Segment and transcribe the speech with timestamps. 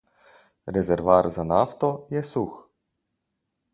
[0.77, 2.57] Rezervoar za nafto je suh.